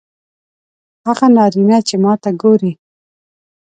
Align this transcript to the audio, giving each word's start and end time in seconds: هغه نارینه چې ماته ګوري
هغه 1.07 1.25
نارینه 1.35 1.77
چې 1.87 1.95
ماته 2.03 2.31
ګوري 2.41 2.71